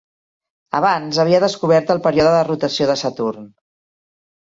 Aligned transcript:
Abans 0.79 1.19
havia 1.25 1.43
descobert 1.45 1.95
el 1.97 2.03
període 2.09 2.35
de 2.39 2.43
rotació 2.51 2.91
de 2.93 3.01
Saturn. 3.07 3.51